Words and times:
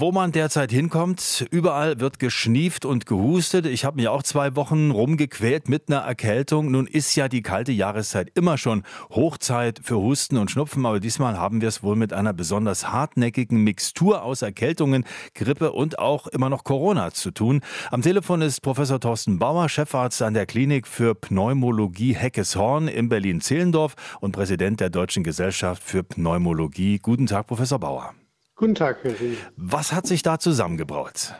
Wo 0.00 0.12
man 0.12 0.32
derzeit 0.32 0.72
hinkommt, 0.72 1.44
überall 1.50 2.00
wird 2.00 2.18
geschnieft 2.18 2.86
und 2.86 3.04
gehustet. 3.04 3.66
Ich 3.66 3.84
habe 3.84 3.96
mich 3.96 4.08
auch 4.08 4.22
zwei 4.22 4.56
Wochen 4.56 4.90
rumgequält 4.90 5.68
mit 5.68 5.90
einer 5.90 6.00
Erkältung. 6.00 6.70
Nun 6.70 6.86
ist 6.86 7.14
ja 7.16 7.28
die 7.28 7.42
kalte 7.42 7.70
Jahreszeit 7.70 8.30
immer 8.34 8.56
schon 8.56 8.84
Hochzeit 9.10 9.78
für 9.82 9.98
Husten 9.98 10.38
und 10.38 10.50
Schnupfen, 10.50 10.86
aber 10.86 11.00
diesmal 11.00 11.36
haben 11.36 11.60
wir 11.60 11.68
es 11.68 11.82
wohl 11.82 11.96
mit 11.96 12.14
einer 12.14 12.32
besonders 12.32 12.90
hartnäckigen 12.90 13.62
Mixtur 13.62 14.22
aus 14.22 14.40
Erkältungen, 14.40 15.04
Grippe 15.34 15.70
und 15.70 15.98
auch 15.98 16.28
immer 16.28 16.48
noch 16.48 16.64
Corona 16.64 17.10
zu 17.10 17.30
tun. 17.30 17.60
Am 17.90 18.00
Telefon 18.00 18.40
ist 18.40 18.62
Professor 18.62 19.00
Thorsten 19.00 19.38
Bauer, 19.38 19.68
Chefarzt 19.68 20.22
an 20.22 20.32
der 20.32 20.46
Klinik 20.46 20.86
für 20.86 21.14
Pneumologie 21.14 22.14
Heckeshorn 22.14 22.88
in 22.88 23.10
Berlin-Zehlendorf 23.10 23.96
und 24.20 24.32
Präsident 24.32 24.80
der 24.80 24.88
Deutschen 24.88 25.24
Gesellschaft 25.24 25.82
für 25.82 26.02
Pneumologie. 26.02 27.00
Guten 27.00 27.26
Tag, 27.26 27.48
Professor 27.48 27.78
Bauer. 27.78 28.14
Guten 28.60 28.74
Tag, 28.74 28.98
Herr 29.04 29.18
Rie. 29.18 29.38
Was 29.56 29.90
hat 29.90 30.06
sich 30.06 30.20
da 30.20 30.38
zusammengebraut? 30.38 31.32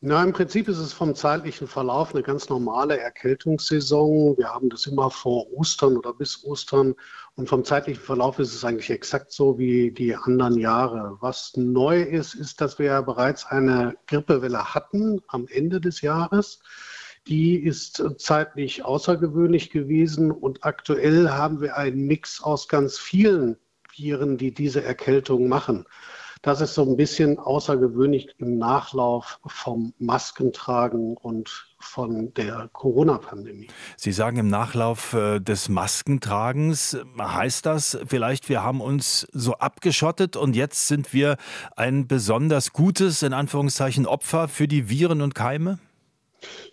Na, 0.00 0.24
im 0.24 0.32
Prinzip 0.32 0.68
ist 0.68 0.78
es 0.78 0.94
vom 0.94 1.14
zeitlichen 1.14 1.68
Verlauf 1.68 2.14
eine 2.14 2.22
ganz 2.22 2.48
normale 2.48 2.98
Erkältungssaison. 2.98 4.34
Wir 4.38 4.48
haben 4.48 4.70
das 4.70 4.86
immer 4.86 5.10
vor 5.10 5.52
Ostern 5.52 5.98
oder 5.98 6.14
bis 6.14 6.42
Ostern. 6.42 6.94
Und 7.34 7.50
vom 7.50 7.62
zeitlichen 7.62 8.02
Verlauf 8.02 8.38
ist 8.38 8.54
es 8.54 8.64
eigentlich 8.64 8.88
exakt 8.88 9.32
so 9.32 9.58
wie 9.58 9.90
die 9.90 10.16
anderen 10.16 10.56
Jahre. 10.56 11.18
Was 11.20 11.52
neu 11.58 12.00
ist, 12.00 12.32
ist, 12.32 12.58
dass 12.62 12.78
wir 12.78 12.86
ja 12.86 13.02
bereits 13.02 13.44
eine 13.44 13.94
Grippewelle 14.06 14.72
hatten 14.72 15.20
am 15.26 15.46
Ende 15.46 15.78
des 15.78 16.00
Jahres. 16.00 16.60
Die 17.26 17.56
ist 17.56 18.02
zeitlich 18.16 18.82
außergewöhnlich 18.82 19.68
gewesen 19.68 20.30
und 20.30 20.64
aktuell 20.64 21.28
haben 21.28 21.60
wir 21.60 21.76
einen 21.76 22.06
Mix 22.06 22.42
aus 22.42 22.66
ganz 22.66 22.98
vielen 22.98 23.58
Viren, 23.96 24.36
die 24.36 24.52
diese 24.52 24.82
Erkältung 24.82 25.48
machen. 25.48 25.86
Das 26.44 26.60
ist 26.60 26.74
so 26.74 26.82
ein 26.82 26.98
bisschen 26.98 27.38
außergewöhnlich 27.38 28.34
im 28.36 28.58
Nachlauf 28.58 29.40
vom 29.46 29.94
Maskentragen 29.98 31.16
und 31.16 31.66
von 31.78 32.34
der 32.34 32.68
Corona-Pandemie. 32.74 33.68
Sie 33.96 34.12
sagen 34.12 34.36
im 34.36 34.48
Nachlauf 34.48 35.14
äh, 35.14 35.40
des 35.40 35.70
Maskentragens, 35.70 36.98
heißt 37.18 37.64
das 37.64 37.98
vielleicht, 38.06 38.50
wir 38.50 38.62
haben 38.62 38.82
uns 38.82 39.26
so 39.32 39.54
abgeschottet 39.54 40.36
und 40.36 40.54
jetzt 40.54 40.86
sind 40.86 41.14
wir 41.14 41.38
ein 41.76 42.06
besonders 42.08 42.74
gutes, 42.74 43.22
in 43.22 43.32
Anführungszeichen, 43.32 44.06
Opfer 44.06 44.48
für 44.48 44.68
die 44.68 44.90
Viren 44.90 45.22
und 45.22 45.34
Keime? 45.34 45.78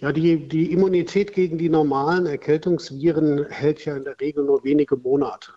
Ja, 0.00 0.12
die, 0.12 0.48
die 0.48 0.72
Immunität 0.72 1.34
gegen 1.34 1.58
die 1.58 1.68
normalen 1.68 2.24
Erkältungsviren 2.24 3.46
hält 3.50 3.84
ja 3.84 3.96
in 3.96 4.04
der 4.04 4.18
Regel 4.18 4.44
nur 4.44 4.64
wenige 4.64 4.96
Monate. 4.96 5.52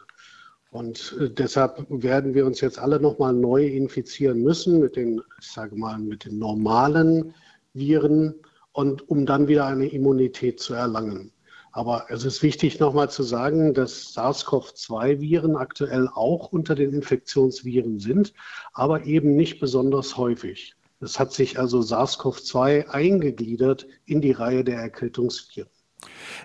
Und 0.71 1.17
äh, 1.19 1.29
deshalb 1.29 1.85
werden 1.89 2.33
wir 2.33 2.45
uns 2.45 2.61
jetzt 2.61 2.79
alle 2.79 2.99
nochmal 2.99 3.33
neu 3.33 3.67
infizieren 3.67 4.41
müssen 4.41 4.79
mit 4.79 4.95
den, 4.95 5.21
ich 5.39 5.51
sage 5.51 5.75
mal, 5.75 5.99
mit 5.99 6.25
den 6.25 6.39
normalen 6.39 7.33
Viren 7.73 8.35
und 8.71 9.07
um 9.09 9.25
dann 9.25 9.49
wieder 9.49 9.65
eine 9.65 9.87
Immunität 9.87 10.61
zu 10.61 10.73
erlangen. 10.73 11.31
Aber 11.73 12.05
es 12.09 12.25
ist 12.25 12.41
wichtig 12.41 12.79
nochmal 12.79 13.09
zu 13.09 13.23
sagen, 13.23 13.73
dass 13.73 14.13
SARS-CoV-2-Viren 14.13 15.55
aktuell 15.55 16.07
auch 16.07 16.51
unter 16.51 16.75
den 16.75 16.93
Infektionsviren 16.93 17.99
sind, 17.99 18.33
aber 18.73 19.05
eben 19.05 19.35
nicht 19.35 19.59
besonders 19.59 20.17
häufig. 20.17 20.75
Es 21.01 21.19
hat 21.19 21.33
sich 21.33 21.59
also 21.59 21.79
SARS-CoV-2 21.79 22.87
eingegliedert 22.87 23.87
in 24.05 24.21
die 24.21 24.31
Reihe 24.31 24.63
der 24.63 24.79
Erkältungsviren. 24.79 25.69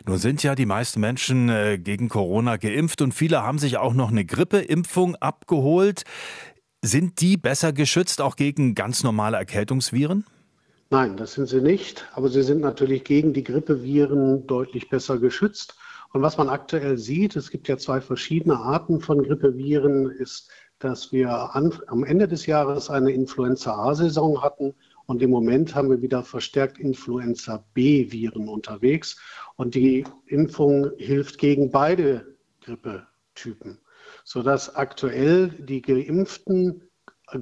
Nun 0.07 0.19
sind 0.19 0.43
ja 0.43 0.55
die 0.55 0.67
meisten 0.67 1.01
Menschen 1.01 1.49
äh, 1.49 1.79
gegen 1.79 2.09
Corona 2.09 2.57
geimpft 2.57 3.03
und 3.03 3.12
viele 3.12 3.43
haben 3.43 3.59
sich 3.59 3.79
auch 3.79 3.95
noch 3.95 4.11
eine 4.11 4.25
Grippeimpfung 4.25 5.17
abgeholt. 5.17 6.05
Sind 6.83 7.21
die 7.21 7.37
besser 7.37 7.73
geschützt 7.73 8.21
auch 8.21 8.37
gegen 8.37 8.75
ganz 8.75 9.03
normale 9.03 9.37
Erkältungsviren? 9.37 10.25
Nein, 10.91 11.17
das 11.17 11.33
sind 11.33 11.48
sie 11.48 11.61
nicht. 11.61 12.07
Aber 12.15 12.29
sie 12.29 12.43
sind 12.43 12.61
natürlich 12.61 13.05
gegen 13.05 13.33
die 13.33 13.43
Grippeviren 13.43 14.47
deutlich 14.47 14.89
besser 14.89 15.19
geschützt. 15.19 15.77
Und 16.13 16.23
was 16.23 16.39
man 16.39 16.48
aktuell 16.48 16.97
sieht, 16.97 17.35
es 17.36 17.51
gibt 17.51 17.69
ja 17.69 17.77
zwei 17.77 18.01
verschiedene 18.01 18.57
Arten 18.57 19.01
von 19.01 19.23
Grippeviren, 19.23 20.11
ist, 20.11 20.48
dass 20.79 21.11
wir 21.11 21.55
an, 21.55 21.73
am 21.89 22.05
Ende 22.05 22.29
des 22.29 22.47
Jahres 22.47 22.91
eine 22.91 23.11
Influenza-A-Saison 23.11 24.42
hatten 24.42 24.75
und 25.06 25.22
im 25.22 25.30
Moment 25.30 25.74
haben 25.74 25.90
wir 25.90 26.02
wieder 26.02 26.22
verstärkt 26.22 26.78
Influenza 26.78 27.64
B-Viren 27.74 28.48
unterwegs. 28.48 29.20
Und 29.56 29.74
die 29.74 30.05
Impfung 30.27 30.90
hilft 30.98 31.39
gegen 31.39 31.70
beide 31.70 32.36
Grippetypen, 32.62 33.78
sodass 34.24 34.74
aktuell 34.74 35.48
die 35.48 35.80
Geimpften 35.80 36.83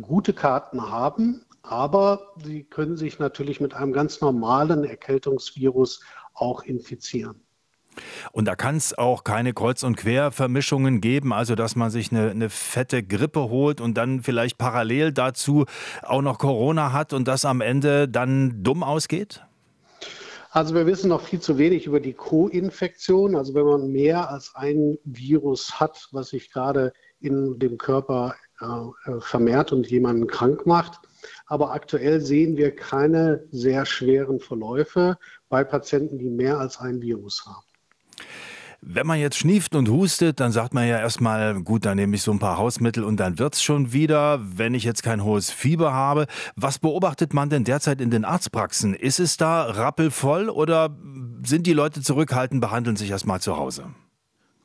gute 0.03 0.33
Karten 0.33 0.91
haben, 0.91 1.45
aber 1.63 2.35
sie 2.45 2.65
können 2.65 2.97
sich 2.97 3.19
natürlich 3.19 3.61
mit 3.61 3.75
einem 3.75 3.93
ganz 3.93 4.21
normalen 4.21 4.85
Erkältungsvirus 4.85 6.01
auch 6.35 6.63
infizieren. 6.63 7.44
Und 8.33 8.47
da 8.47 8.57
kann 8.57 8.77
es 8.77 8.97
auch 8.97 9.25
keine 9.25 9.53
Kreuz- 9.53 9.83
und 9.83 9.97
Quervermischungen 9.97 11.01
geben, 11.01 11.33
also 11.33 11.55
dass 11.55 11.77
man 11.77 11.91
sich 11.91 12.11
eine, 12.11 12.31
eine, 12.31 12.51
fette 12.51 13.03
Grippe 13.03 13.49
holt 13.49 13.81
und 13.81 13.95
dann 13.95 14.23
vielleicht 14.23 14.59
parallel 14.59 15.13
dazu 15.13 15.65
auch 16.03 16.23
noch 16.23 16.39
Corona 16.39 16.93
hat 16.93 17.13
und 17.13 17.29
das 17.29 17.45
am 17.45 17.61
Ende 17.61 18.09
dann 18.09 18.63
dumm 18.63 18.83
ausgeht? 18.83 19.43
Also 20.51 20.75
wir 20.77 20.87
wissen 20.87 21.09
noch 21.09 21.23
viel 21.23 21.41
zu 21.41 21.59
wenig 21.59 21.87
über 21.87 21.99
die 21.99 22.13
Co-Infektion. 22.13 23.35
Also 23.35 23.55
wenn 23.55 23.67
man 23.67 23.91
mehr 23.91 24.31
als 24.31 24.55
ein 24.55 24.99
Virus 25.05 25.81
hat, 25.81 26.09
was 26.13 26.29
sich 26.29 26.53
gerade 26.53 26.93
in 27.21 27.59
dem 27.59 27.77
Körper 27.77 28.37
äh, 28.61 29.21
vermehrt 29.21 29.73
und 29.73 29.91
jemanden 29.91 30.29
krank 30.29 30.65
macht. 30.65 31.01
Aber 31.47 31.73
aktuell 31.73 32.21
sehen 32.21 32.57
wir 32.57 32.75
keine 32.75 33.45
sehr 33.51 33.85
schweren 33.85 34.39
Verläufe 34.39 35.19
bei 35.49 35.65
Patienten, 35.65 36.19
die 36.19 36.31
mehr 36.31 36.59
als 36.59 36.79
ein 36.79 37.03
Virus 37.03 37.45
haben. 37.47 37.74
Wenn 38.87 39.07
man 39.07 39.19
jetzt 39.19 39.39
schnieft 39.39 39.75
und 39.75 39.89
hustet, 39.89 40.41
dann 40.41 40.53
sagt 40.53 40.75
man 40.75 40.87
ja 40.87 40.99
erstmal, 40.99 41.63
gut, 41.63 41.87
dann 41.87 41.97
nehme 41.97 42.17
ich 42.17 42.23
so 42.23 42.33
ein 42.33 42.39
paar 42.39 42.59
Hausmittel 42.59 43.03
und 43.03 43.19
dann 43.19 43.39
wird's 43.39 43.63
schon 43.63 43.95
wieder, 43.95 44.41
wenn 44.43 44.75
ich 44.75 44.85
jetzt 44.85 45.03
kein 45.03 45.25
hohes 45.25 45.51
Fieber 45.51 45.95
habe. 45.95 46.27
Was 46.55 46.79
beobachtet 46.79 47.33
man 47.33 47.49
denn 47.49 47.65
derzeit 47.65 48.03
in 48.03 48.11
den 48.11 48.27
Arztpraxen? 48.27 48.93
Ist 48.93 49.21
es 49.21 49.39
da 49.39 49.63
rappelvoll 49.63 50.51
oder 50.51 50.95
sind 51.47 51.67
die 51.67 51.73
Leute 51.73 52.03
zurückhaltend, 52.03 52.61
behandeln 52.61 52.97
sich 52.97 53.11
erstmal 53.11 53.41
zu 53.41 53.57
Hause? 53.57 53.87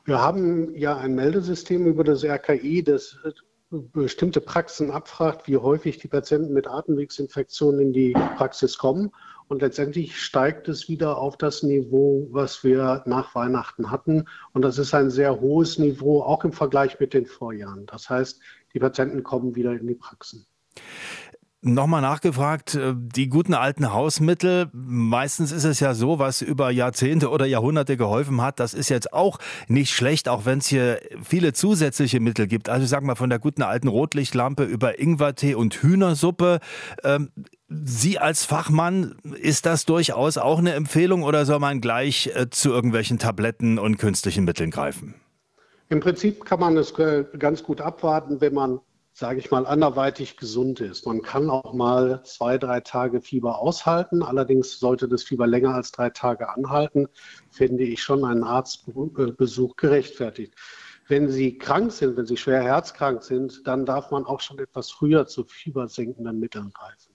Wir 0.03 0.21
haben 0.21 0.75
ja 0.75 0.97
ein 0.97 1.15
Meldesystem 1.15 1.85
über 1.85 2.03
das 2.03 2.25
RKI, 2.25 2.83
das 2.83 3.17
bestimmte 3.69 4.41
Praxen 4.41 4.91
abfragt, 4.91 5.47
wie 5.47 5.55
häufig 5.55 5.97
die 5.97 6.09
Patienten 6.09 6.53
mit 6.53 6.67
Atemwegsinfektionen 6.67 7.79
in 7.79 7.93
die 7.93 8.13
Praxis 8.35 8.77
kommen. 8.77 9.11
Und 9.49 9.63
letztendlich 9.63 10.21
steigt 10.21 10.69
es 10.69 10.87
wieder 10.89 11.17
auf 11.17 11.35
das 11.35 11.63
Niveau, 11.63 12.27
was 12.29 12.63
wir 12.63 13.01
nach 13.07 13.33
Weihnachten 13.33 13.89
hatten. 13.89 14.25
Und 14.53 14.61
das 14.61 14.77
ist 14.77 14.93
ein 14.93 15.09
sehr 15.09 15.41
hohes 15.41 15.79
Niveau, 15.79 16.21
auch 16.21 16.45
im 16.45 16.53
Vergleich 16.53 16.99
mit 16.99 17.15
den 17.15 17.25
Vorjahren. 17.25 17.87
Das 17.87 18.11
heißt, 18.11 18.39
die 18.75 18.79
Patienten 18.79 19.23
kommen 19.23 19.55
wieder 19.55 19.73
in 19.73 19.87
die 19.87 19.95
Praxen. 19.95 20.45
Nochmal 21.61 22.01
nachgefragt, 22.01 22.75
äh, 22.75 22.93
die 22.95 23.27
guten 23.27 23.53
alten 23.53 23.91
Hausmittel, 23.91 24.69
meistens 24.71 25.51
ist 25.51 25.65
es 25.65 25.81
ja 25.81 25.93
so, 25.93 26.17
was 26.17 26.41
über 26.41 26.69
Jahrzehnte 26.69 27.29
oder 27.31 27.45
Jahrhunderte 27.45 27.97
geholfen 27.97 28.41
hat, 28.41 28.61
das 28.61 28.73
ist 28.73 28.87
jetzt 28.87 29.11
auch 29.11 29.39
nicht 29.67 29.91
schlecht, 29.91 30.29
auch 30.29 30.45
wenn 30.45 30.59
es 30.59 30.67
hier 30.67 31.01
viele 31.21 31.51
zusätzliche 31.51 32.21
Mittel 32.21 32.47
gibt. 32.47 32.69
Also 32.69 32.85
sag 32.85 33.03
mal 33.03 33.15
von 33.15 33.29
der 33.29 33.39
guten 33.39 33.63
alten 33.63 33.89
Rotlichtlampe 33.89 34.63
über 34.63 34.99
Ingwertee 34.99 35.55
und 35.55 35.73
Hühnersuppe. 35.73 36.59
Ähm, 37.03 37.31
Sie 37.69 38.17
als 38.17 38.45
Fachmann, 38.45 39.17
ist 39.39 39.65
das 39.65 39.85
durchaus 39.85 40.37
auch 40.37 40.57
eine 40.57 40.73
Empfehlung 40.73 41.23
oder 41.23 41.45
soll 41.45 41.59
man 41.59 41.81
gleich 41.81 42.31
äh, 42.33 42.49
zu 42.49 42.71
irgendwelchen 42.71 43.19
Tabletten 43.19 43.77
und 43.77 43.97
künstlichen 43.97 44.43
Mitteln 44.43 44.71
greifen? 44.71 45.15
Im 45.89 45.99
Prinzip 45.99 46.45
kann 46.45 46.59
man 46.59 46.77
es 46.77 46.91
äh, 46.97 47.25
ganz 47.37 47.63
gut 47.63 47.81
abwarten, 47.81 48.41
wenn 48.41 48.53
man 48.53 48.79
sage 49.19 49.39
ich 49.39 49.51
mal, 49.51 49.65
anderweitig 49.65 50.37
gesund 50.37 50.79
ist. 50.79 51.05
Man 51.05 51.21
kann 51.21 51.49
auch 51.49 51.73
mal 51.73 52.21
zwei, 52.23 52.57
drei 52.57 52.79
Tage 52.79 53.21
Fieber 53.21 53.59
aushalten. 53.59 54.23
Allerdings 54.23 54.79
sollte 54.79 55.09
das 55.09 55.23
Fieber 55.23 55.45
länger 55.45 55.75
als 55.75 55.91
drei 55.91 56.09
Tage 56.09 56.49
anhalten, 56.49 57.07
finde 57.49 57.83
ich 57.83 58.01
schon 58.01 58.23
einen 58.23 58.45
Arztbesuch 58.45 59.75
gerechtfertigt. 59.75 60.55
Wenn 61.07 61.27
Sie 61.29 61.57
krank 61.57 61.91
sind, 61.91 62.15
wenn 62.15 62.27
Sie 62.27 62.37
schwer 62.37 62.63
herzkrank 62.63 63.23
sind, 63.23 63.67
dann 63.67 63.85
darf 63.85 64.09
man 64.09 64.25
auch 64.25 64.39
schon 64.39 64.59
etwas 64.59 64.89
früher 64.89 65.27
zu 65.27 65.43
fiebersenkenden 65.43 66.39
Mitteln 66.39 66.71
greifen. 66.71 67.08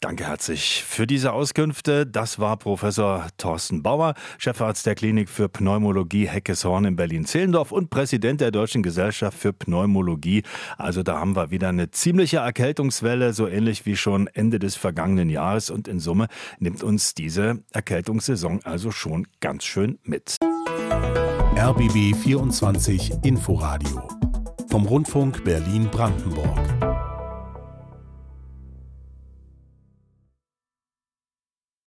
Danke 0.00 0.28
herzlich 0.28 0.84
für 0.84 1.08
diese 1.08 1.32
Auskünfte. 1.32 2.06
Das 2.06 2.38
war 2.38 2.56
Professor 2.56 3.26
Thorsten 3.36 3.82
Bauer, 3.82 4.14
Chefarzt 4.38 4.86
der 4.86 4.94
Klinik 4.94 5.28
für 5.28 5.48
Pneumologie 5.48 6.28
Heckeshorn 6.28 6.84
in 6.84 6.94
Berlin-Zehlendorf 6.94 7.72
und 7.72 7.90
Präsident 7.90 8.40
der 8.40 8.52
Deutschen 8.52 8.84
Gesellschaft 8.84 9.36
für 9.36 9.52
Pneumologie. 9.52 10.44
Also 10.76 11.02
da 11.02 11.18
haben 11.18 11.34
wir 11.34 11.50
wieder 11.50 11.70
eine 11.70 11.90
ziemliche 11.90 12.36
Erkältungswelle, 12.36 13.32
so 13.32 13.48
ähnlich 13.48 13.86
wie 13.86 13.96
schon 13.96 14.28
Ende 14.28 14.60
des 14.60 14.76
vergangenen 14.76 15.30
Jahres. 15.30 15.68
Und 15.68 15.88
in 15.88 15.98
Summe 15.98 16.28
nimmt 16.60 16.84
uns 16.84 17.14
diese 17.14 17.64
Erkältungssaison 17.72 18.60
also 18.62 18.92
schon 18.92 19.26
ganz 19.40 19.64
schön 19.64 19.98
mit. 20.04 20.36
RBB 21.56 22.14
24 22.14 23.24
Inforadio 23.24 24.06
vom 24.68 24.86
Rundfunk 24.86 25.42
Berlin-Brandenburg. 25.42 27.17